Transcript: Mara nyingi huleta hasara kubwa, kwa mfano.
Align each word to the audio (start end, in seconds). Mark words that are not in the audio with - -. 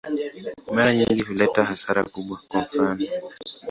Mara 0.73 0.91
nyingi 0.95 1.21
huleta 1.21 1.63
hasara 1.65 2.03
kubwa, 2.05 2.39
kwa 2.49 2.61
mfano. 2.61 2.99